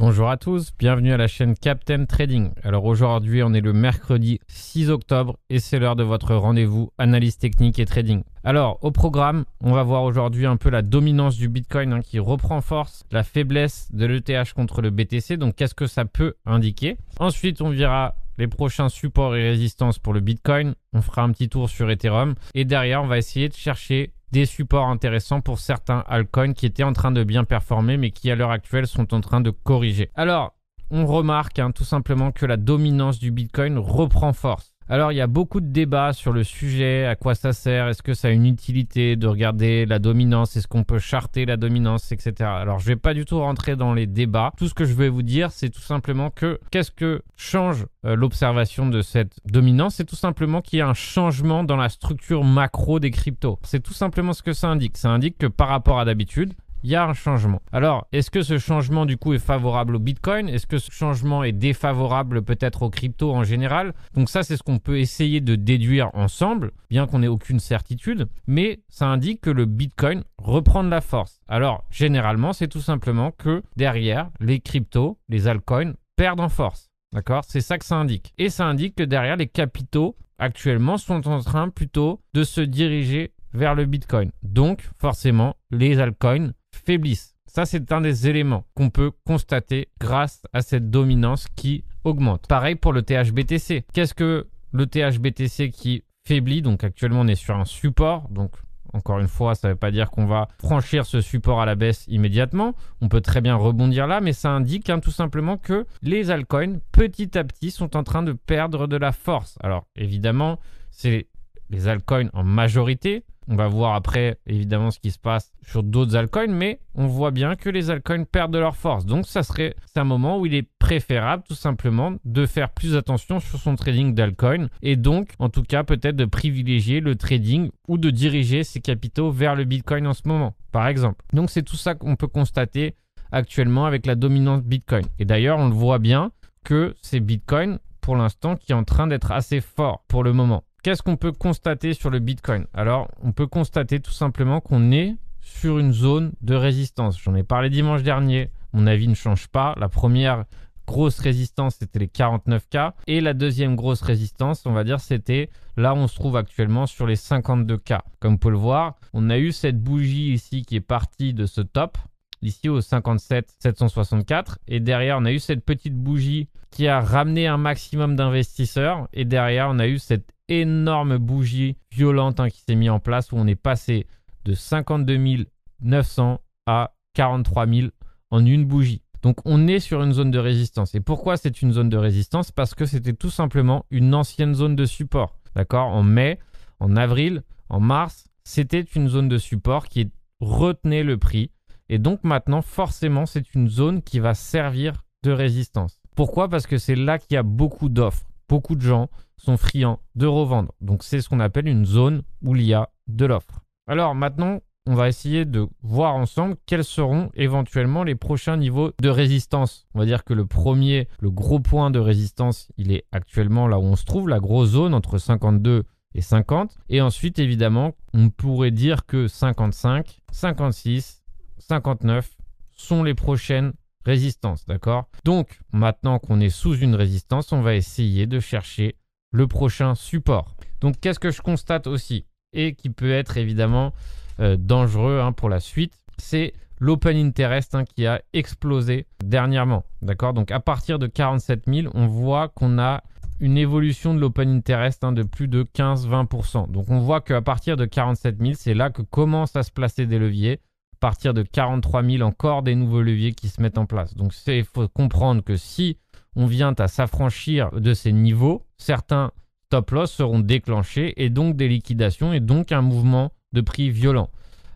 [0.00, 2.52] Bonjour à tous, bienvenue à la chaîne Captain Trading.
[2.64, 7.36] Alors aujourd'hui on est le mercredi 6 octobre et c'est l'heure de votre rendez-vous analyse
[7.36, 8.22] technique et trading.
[8.42, 12.18] Alors au programme, on va voir aujourd'hui un peu la dominance du Bitcoin hein, qui
[12.18, 16.96] reprend force, la faiblesse de l'ETH contre le BTC, donc qu'est-ce que ça peut indiquer?
[17.18, 21.50] Ensuite on verra les prochains supports et résistances pour le Bitcoin, on fera un petit
[21.50, 26.04] tour sur Ethereum et derrière on va essayer de chercher des supports intéressants pour certains
[26.06, 29.20] altcoins qui étaient en train de bien performer mais qui à l'heure actuelle sont en
[29.20, 30.10] train de corriger.
[30.14, 30.54] Alors,
[30.90, 34.69] on remarque hein, tout simplement que la dominance du Bitcoin reprend force.
[34.92, 38.02] Alors il y a beaucoup de débats sur le sujet, à quoi ça sert, est-ce
[38.02, 42.10] que ça a une utilité de regarder la dominance, est-ce qu'on peut charter la dominance,
[42.10, 42.34] etc.
[42.40, 44.52] Alors je vais pas du tout rentrer dans les débats.
[44.56, 48.16] Tout ce que je vais vous dire, c'est tout simplement que qu'est-ce que change euh,
[48.16, 49.94] l'observation de cette dominance?
[49.94, 53.60] C'est tout simplement qu'il y a un changement dans la structure macro des cryptos.
[53.62, 54.96] C'est tout simplement ce que ça indique.
[54.96, 57.60] Ça indique que par rapport à d'habitude, il y a un changement.
[57.72, 60.48] Alors, est-ce que ce changement du coup est favorable au Bitcoin?
[60.48, 63.94] Est-ce que ce changement est défavorable peut-être aux cryptos en général?
[64.14, 68.28] Donc ça, c'est ce qu'on peut essayer de déduire ensemble, bien qu'on n'ait aucune certitude,
[68.46, 71.40] mais ça indique que le Bitcoin reprend de la force.
[71.48, 76.90] Alors, généralement, c'est tout simplement que derrière, les cryptos, les altcoins, perdent en force.
[77.12, 77.44] D'accord?
[77.46, 78.32] C'est ça que ça indique.
[78.38, 83.32] Et ça indique que derrière, les capitaux actuellement sont en train plutôt de se diriger
[83.52, 84.30] vers le Bitcoin.
[84.42, 87.34] Donc, forcément, les altcoins faiblissent.
[87.46, 92.46] Ça, c'est un des éléments qu'on peut constater grâce à cette dominance qui augmente.
[92.46, 93.84] Pareil pour le THBTC.
[93.92, 96.62] Qu'est-ce que le THBTC qui faiblit?
[96.62, 98.28] Donc actuellement, on est sur un support.
[98.28, 98.52] Donc
[98.92, 101.74] encore une fois, ça ne veut pas dire qu'on va franchir ce support à la
[101.74, 102.74] baisse immédiatement.
[103.00, 106.78] On peut très bien rebondir là, mais ça indique hein, tout simplement que les altcoins,
[106.92, 109.58] petit à petit, sont en train de perdre de la force.
[109.60, 110.58] Alors évidemment,
[110.90, 111.28] c'est
[111.68, 113.24] les altcoins en majorité.
[113.52, 117.32] On va voir après évidemment ce qui se passe sur d'autres altcoins, mais on voit
[117.32, 119.04] bien que les altcoins perdent de leur force.
[119.04, 123.40] Donc ça serait un moment où il est préférable tout simplement de faire plus attention
[123.40, 127.98] sur son trading d'altcoin et donc en tout cas peut-être de privilégier le trading ou
[127.98, 131.24] de diriger ses capitaux vers le Bitcoin en ce moment, par exemple.
[131.32, 132.94] Donc c'est tout ça qu'on peut constater
[133.32, 135.06] actuellement avec la dominance Bitcoin.
[135.18, 136.30] Et d'ailleurs on le voit bien
[136.62, 140.62] que c'est Bitcoin pour l'instant qui est en train d'être assez fort pour le moment.
[140.82, 142.66] Qu'est-ce qu'on peut constater sur le Bitcoin?
[142.72, 147.20] Alors, on peut constater tout simplement qu'on est sur une zone de résistance.
[147.20, 148.50] J'en ai parlé dimanche dernier.
[148.72, 149.74] Mon avis ne change pas.
[149.78, 150.44] La première
[150.86, 152.92] grosse résistance, c'était les 49K.
[153.06, 156.86] Et la deuxième grosse résistance, on va dire, c'était là où on se trouve actuellement
[156.86, 158.00] sur les 52K.
[158.18, 161.44] Comme vous pouvez le voir, on a eu cette bougie ici qui est partie de
[161.44, 161.98] ce top
[162.42, 167.46] ici au 57 764 et derrière on a eu cette petite bougie qui a ramené
[167.46, 172.74] un maximum d'investisseurs et derrière on a eu cette énorme bougie violente hein, qui s'est
[172.74, 174.06] mise en place où on est passé
[174.44, 175.46] de 52
[175.80, 177.88] 900 à 43 000
[178.30, 179.02] en une bougie.
[179.22, 180.94] Donc on est sur une zone de résistance.
[180.94, 182.52] Et pourquoi c'est une zone de résistance?
[182.52, 185.38] Parce que c'était tout simplement une ancienne zone de support.
[185.54, 185.88] D'accord?
[185.88, 186.38] En mai,
[186.78, 191.50] en avril, en mars, c'était une zone de support qui retenait le prix.
[191.88, 196.00] Et donc maintenant, forcément, c'est une zone qui va servir de résistance.
[196.16, 196.48] Pourquoi?
[196.48, 198.26] Parce que c'est là qu'il y a beaucoup d'offres.
[198.48, 199.08] Beaucoup de gens
[199.40, 200.72] sont friands de revendre.
[200.80, 203.60] Donc c'est ce qu'on appelle une zone où il y a de l'offre.
[203.86, 209.08] Alors maintenant, on va essayer de voir ensemble quels seront éventuellement les prochains niveaux de
[209.08, 209.86] résistance.
[209.94, 213.78] On va dire que le premier, le gros point de résistance, il est actuellement là
[213.78, 215.84] où on se trouve, la grosse zone entre 52
[216.14, 216.78] et 50.
[216.88, 221.22] Et ensuite, évidemment, on pourrait dire que 55, 56,
[221.58, 222.36] 59
[222.72, 223.72] sont les prochaines
[224.04, 225.08] résistances, d'accord?
[225.24, 228.96] Donc, maintenant qu'on est sous une résistance, on va essayer de chercher
[229.32, 230.54] le prochain support.
[230.80, 233.92] Donc qu'est-ce que je constate aussi et qui peut être évidemment
[234.40, 239.84] euh, dangereux hein, pour la suite, c'est l'open interest hein, qui a explosé dernièrement.
[240.02, 240.34] D'accord?
[240.34, 243.02] Donc à partir de 47 000, on voit qu'on a
[243.38, 246.70] une évolution de l'open interest hein, de plus de 15-20%.
[246.70, 250.06] Donc on voit qu'à partir de 47 000, c'est là que commencent à se placer
[250.06, 250.60] des leviers.
[250.94, 254.14] À partir de 43 000, encore des nouveaux leviers qui se mettent en place.
[254.14, 255.96] Donc il faut comprendre que si
[256.36, 259.32] on vient à s'affranchir de ces niveaux, certains
[259.66, 264.28] stop loss seront déclenchés et donc des liquidations et donc un mouvement de prix violent.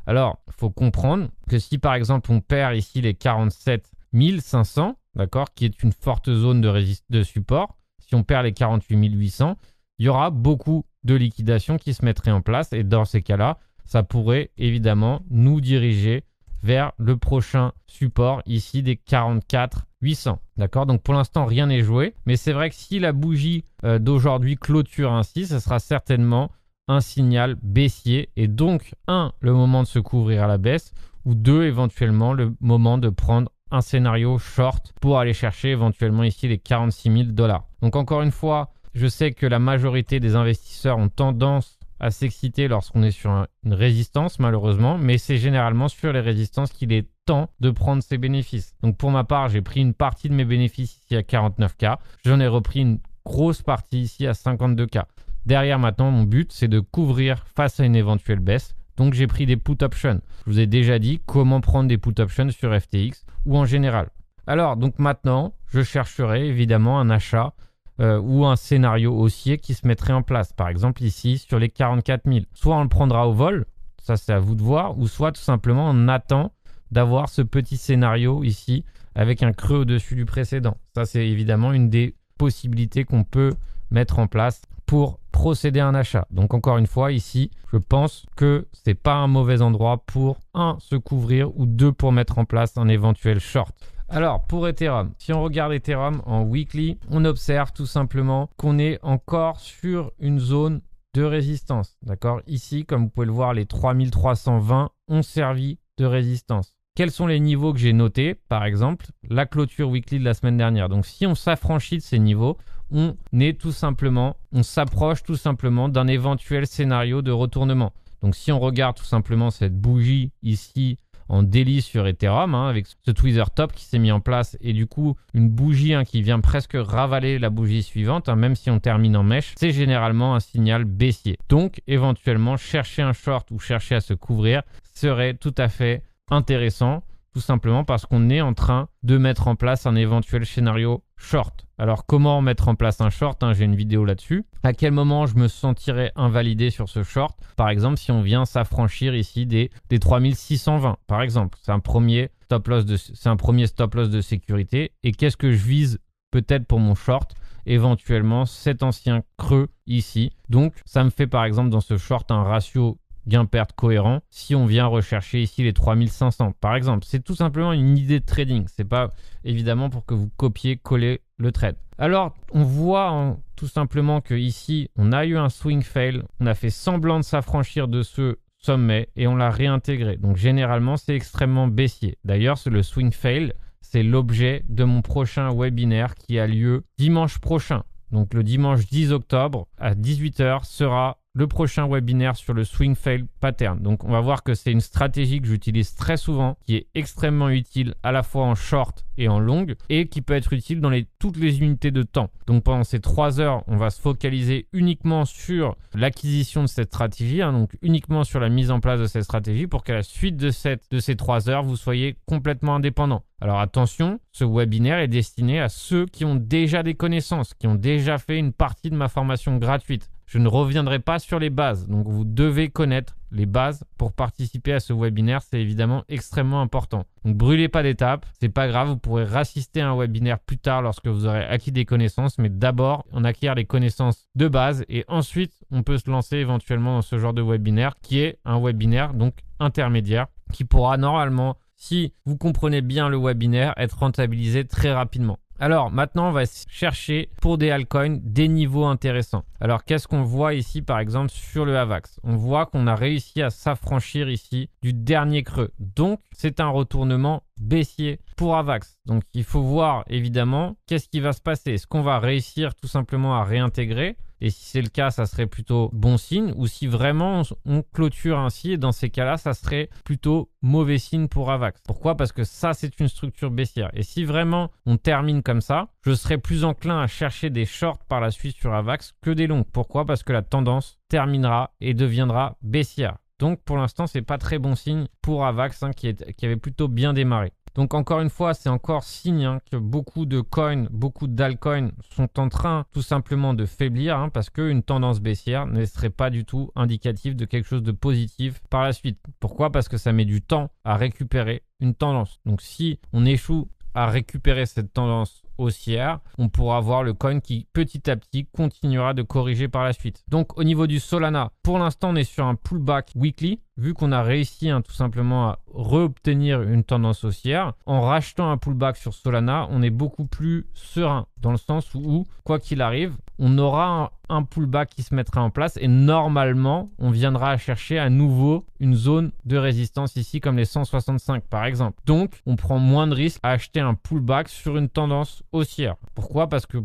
[0.07, 3.91] Alors, il faut comprendre que si par exemple on perd ici les 47
[4.39, 9.11] 500, d'accord, qui est une forte zone de, de support, si on perd les 48
[9.13, 9.57] 800,
[9.99, 13.59] il y aura beaucoup de liquidations qui se mettraient en place et dans ces cas-là,
[13.85, 16.25] ça pourrait évidemment nous diriger
[16.65, 20.39] vers le prochain support ici des 44 800.
[20.57, 20.87] D'accord?
[20.87, 22.15] Donc pour l'instant, rien n'est joué.
[22.25, 26.51] Mais c'est vrai que si la bougie euh, d'aujourd'hui clôture ainsi, ce sera certainement
[26.89, 28.31] un signal baissier.
[28.37, 30.93] Et donc, un, le moment de se couvrir à la baisse.
[31.27, 36.49] Ou deux, éventuellement, le moment de prendre un scénario short pour aller chercher éventuellement ici
[36.49, 37.65] les 46 000 dollars.
[37.83, 42.69] Donc encore une fois, je sais que la majorité des investisseurs ont tendance à s'exciter
[42.69, 47.49] lorsqu'on est sur une résistance, malheureusement, mais c'est généralement sur les résistances qu'il est temps
[47.61, 48.75] de prendre ses bénéfices.
[48.83, 52.41] Donc pour ma part, j'ai pris une partie de mes bénéfices ici à 49K, j'en
[52.41, 55.05] ai repris une grosse partie ici à 52K.
[55.47, 58.75] Derrière maintenant, mon but, c'est de couvrir face à une éventuelle baisse.
[58.97, 60.21] Donc j'ai pris des put options.
[60.47, 64.11] Je vous ai déjà dit comment prendre des put options sur FTX ou en général.
[64.47, 67.55] Alors donc maintenant, je chercherai évidemment un achat
[68.01, 70.53] euh, ou un scénario haussier qui se mettrait en place.
[70.53, 72.45] Par exemple ici sur les 44 000.
[72.53, 73.67] Soit on le prendra au vol,
[74.03, 76.53] ça c'est à vous de voir, ou soit tout simplement on attend
[76.91, 80.77] d'avoir ce petit scénario ici avec un creux au-dessus du précédent.
[80.95, 83.53] Ça c'est évidemment une des possibilités qu'on peut
[83.91, 86.27] mettre en place pour procéder à un achat.
[86.31, 90.77] Donc encore une fois ici, je pense que c'est pas un mauvais endroit pour un
[90.81, 93.75] se couvrir ou deux pour mettre en place un éventuel short.
[94.09, 98.99] Alors, pour Ethereum, si on regarde Ethereum en weekly, on observe tout simplement qu'on est
[99.03, 100.83] encore sur une zone
[101.15, 101.97] de résistance.
[102.03, 102.43] D'accord?
[102.47, 106.77] Ici, comme vous pouvez le voir, les 3320 ont servi de résistance.
[106.97, 108.35] Quels sont les niveaux que j'ai notés?
[108.35, 110.89] Par exemple, la clôture weekly de la semaine dernière.
[110.89, 112.59] Donc, si on s'affranchit de ces niveaux,
[112.93, 117.93] on est tout simplement, on s'approche tout simplement d'un éventuel scénario de retournement.
[118.23, 120.99] Donc, si on regarde tout simplement cette bougie ici
[121.29, 124.73] en délice sur Ethereum, hein, avec ce tweezer top qui s'est mis en place et
[124.73, 128.71] du coup une bougie hein, qui vient presque ravaler la bougie suivante, hein, même si
[128.71, 131.39] on termine en mèche, c'est généralement un signal baissier.
[131.49, 134.63] Donc éventuellement chercher un short ou chercher à se couvrir
[134.95, 137.03] serait tout à fait intéressant
[137.35, 141.67] tout simplement parce qu'on est en train de mettre en place un éventuel scénario short.
[141.79, 144.45] Alors comment mettre en place un short hein, J'ai une vidéo là-dessus.
[144.63, 147.39] À quel moment je me sentirais invalidé sur ce short?
[147.57, 151.59] Par exemple, si on vient s'affranchir ici des, des 3620, par exemple.
[151.63, 154.93] C'est un premier stop loss de, c'est un premier stop loss de sécurité.
[155.03, 155.99] Et qu'est-ce que je vise
[156.31, 157.35] peut-être pour mon short?
[157.67, 160.33] Éventuellement cet ancien creux ici.
[160.51, 164.67] Donc ça me fait par exemple dans ce short un ratio gain-perte cohérent si on
[164.67, 167.05] vient rechercher ici les 3500 par exemple.
[167.07, 168.67] C'est tout simplement une idée de trading.
[168.69, 169.13] C'est pas
[169.45, 171.77] évidemment pour que vous copiez, coller le trade.
[171.99, 176.23] Alors, on voit tout simplement que ici, on a eu un swing fail.
[176.41, 180.17] On a fait semblant de s'affranchir de ce sommet et on l'a réintégré.
[180.17, 182.19] Donc, généralement, c'est extrêmement baissier.
[182.25, 183.53] D'ailleurs, le swing fail.
[183.81, 187.85] C'est l'objet de mon prochain webinaire qui a lieu dimanche prochain.
[188.15, 193.27] Donc le dimanche 10 octobre à 18h sera le prochain webinaire sur le swing fail
[193.41, 193.81] pattern.
[193.81, 197.51] Donc on va voir que c'est une stratégie que j'utilise très souvent, qui est extrêmement
[197.51, 200.93] utile à la fois en short et en long, et qui peut être utile dans
[201.19, 202.31] toutes les unités de temps.
[202.47, 207.43] Donc pendant ces trois heures, on va se focaliser uniquement sur l'acquisition de cette stratégie,
[207.43, 210.37] hein, donc uniquement sur la mise en place de cette stratégie pour qu'à la suite
[210.37, 210.51] de,
[210.91, 213.25] de ces trois heures, vous soyez complètement indépendant.
[213.41, 217.75] Alors attention, ce webinaire est destiné à ceux qui ont déjà des connaissances, qui ont
[217.75, 220.11] déjà fait une partie de ma formation gratuite.
[220.27, 221.89] Je ne reviendrai pas sur les bases.
[221.89, 225.43] Donc vous devez connaître les bases pour participer à ce webinaire.
[225.43, 227.05] C'est évidemment extrêmement important.
[227.25, 228.27] Donc brûlez pas d'étapes.
[228.41, 228.89] C'est pas grave.
[228.89, 232.39] Vous pourrez rassister à un webinaire plus tard lorsque vous aurez acquis des connaissances.
[232.39, 236.97] Mais d'abord, on acquiert les connaissances de base et ensuite, on peut se lancer éventuellement
[236.97, 242.15] dans ce genre de webinaire qui est un webinaire donc intermédiaire qui pourra normalement si
[242.25, 245.39] vous comprenez bien le webinaire, être rentabilisé très rapidement.
[245.61, 249.45] Alors maintenant, on va chercher pour des altcoins des niveaux intéressants.
[249.61, 252.19] Alors qu'est-ce qu'on voit ici par exemple sur le AVAX?
[252.25, 255.71] On voit qu'on a réussi à s'affranchir ici du dernier creux.
[255.79, 258.99] Donc c'est un retournement baissier pour AVAX.
[259.07, 261.75] Donc il faut voir évidemment qu'est-ce qui va se passer?
[261.75, 265.47] Est-ce qu'on va réussir tout simplement à réintégrer et si c'est le cas, ça serait
[265.47, 266.53] plutôt bon signe.
[266.57, 271.29] Ou si vraiment on, clôture ainsi, et dans ces cas-là, ça serait plutôt mauvais signe
[271.29, 271.81] pour Avax.
[271.87, 272.17] Pourquoi?
[272.17, 273.91] Parce que ça, c'est une structure baissière.
[273.95, 278.05] Et si vraiment on termine comme ça, je serais plus enclin à chercher des shorts
[278.09, 279.65] par la suite sur Avax que des longs.
[279.65, 280.05] Pourquoi?
[280.05, 283.17] Parce que la tendance terminera et deviendra baissière.
[283.45, 287.13] Donc pour l'instant, c'est pas très bon signe pour Avax hein, qui, avait plutôt bien
[287.13, 287.53] démarré.
[287.75, 292.41] Donc encore une fois, c'est encore signe hein, que beaucoup de coins, beaucoup d'altcoins sont
[292.41, 296.47] en train tout simplement de faiblir hein, parce qu'une tendance baissière ne serait pas du
[296.47, 299.19] tout indicative de quelque chose de positif par la suite.
[299.41, 299.71] Pourquoi?
[299.71, 302.41] Parce que ça met du temps à récupérer une tendance.
[302.47, 307.67] Donc si on échoue à récupérer cette tendance haussière, on pourra voir le coin qui
[307.73, 310.25] petit à petit continuera de corriger par la suite.
[310.29, 313.61] Donc au niveau du Solana, pour l'instant on est sur un pullback weekly.
[313.77, 318.57] Vu qu'on a réussi hein, tout simplement à reobtenir une tendance haussière, en rachetant un
[318.57, 323.15] pullback sur Solana, on est beaucoup plus serein dans le sens où, quoi qu'il arrive,
[323.39, 328.09] on aura un, pullback qui se mettra en place et normalement, on viendra chercher à
[328.09, 332.01] nouveau une zone de résistance ici comme les 165 par exemple.
[332.07, 335.97] Donc, on prend moins de risques à acheter un pullback sur une tendance haussière.
[336.15, 336.49] Pourquoi?
[336.49, 336.79] Parce que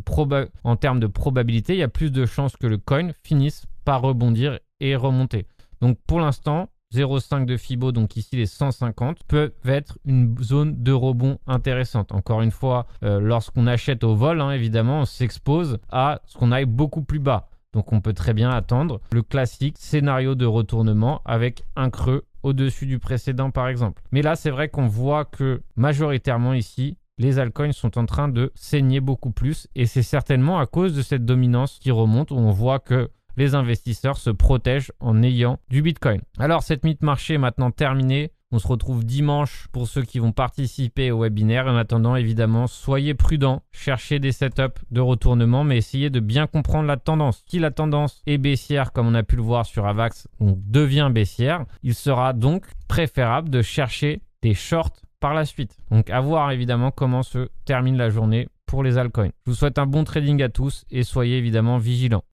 [0.64, 4.02] en termes de probabilité, il y a plus de chances que le coin finisse par
[4.02, 5.46] rebondir et remonter.
[5.80, 10.92] Donc pour l'instant, 0,5 de FIBO, donc ici les 150, peuvent être une zone de
[10.92, 12.12] rebond intéressante.
[12.12, 16.50] Encore une fois, euh, lorsqu'on achète au vol, hein, évidemment, on s'expose à ce qu'on
[16.50, 17.48] aille beaucoup plus bas.
[17.72, 22.86] Donc on peut très bien attendre le classique scénario de retournement avec un creux au-dessus
[22.86, 24.02] du précédent par exemple.
[24.10, 28.50] Mais là, c'est vrai qu'on voit que majoritairement ici, les altcoins sont en train de
[28.56, 32.50] saigner beaucoup plus et c'est certainement à cause de cette dominance qui remonte où on
[32.50, 36.20] voit que les investisseurs se protègent en ayant du Bitcoin.
[36.38, 38.32] Alors cette mythe marché est maintenant terminée.
[38.52, 41.66] On se retrouve dimanche pour ceux qui vont participer au webinaire.
[41.66, 46.86] En attendant, évidemment, soyez prudents, cherchez des setups de retournement, mais essayez de bien comprendre
[46.86, 47.42] la tendance.
[47.46, 51.10] Si la tendance est baissière, comme on a pu le voir sur Avax, on devient
[51.10, 55.78] baissière, il sera donc préférable de chercher des shorts par la suite.
[55.90, 59.30] Donc à voir évidemment comment se termine la journée pour les altcoins.
[59.46, 62.24] Je vous souhaite un bon trading à tous et soyez évidemment vigilants.